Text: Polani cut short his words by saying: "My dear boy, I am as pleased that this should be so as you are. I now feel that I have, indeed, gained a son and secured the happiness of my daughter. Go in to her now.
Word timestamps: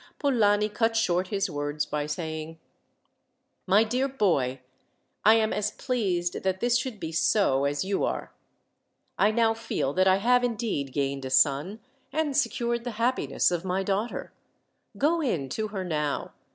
Polani 0.17 0.67
cut 0.67 0.95
short 0.95 1.27
his 1.27 1.47
words 1.47 1.85
by 1.85 2.07
saying: 2.07 2.57
"My 3.67 3.83
dear 3.83 4.07
boy, 4.07 4.61
I 5.23 5.35
am 5.35 5.53
as 5.53 5.69
pleased 5.69 6.41
that 6.41 6.59
this 6.59 6.75
should 6.75 6.99
be 6.99 7.11
so 7.11 7.65
as 7.65 7.85
you 7.85 8.03
are. 8.03 8.33
I 9.19 9.29
now 9.29 9.53
feel 9.53 9.93
that 9.93 10.07
I 10.07 10.15
have, 10.15 10.43
indeed, 10.43 10.91
gained 10.91 11.23
a 11.23 11.29
son 11.29 11.81
and 12.11 12.35
secured 12.35 12.83
the 12.83 12.97
happiness 12.97 13.51
of 13.51 13.63
my 13.63 13.83
daughter. 13.83 14.33
Go 14.97 15.21
in 15.21 15.49
to 15.49 15.67
her 15.67 15.83
now. 15.83 16.33